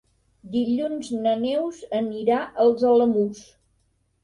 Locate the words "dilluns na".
0.53-1.33